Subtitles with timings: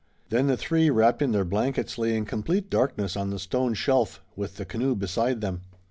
[0.29, 4.19] Then the three, wrapped in their blankets, lay in complete darkness on the stone shelf,
[4.35, 5.61] with the canoe beside them.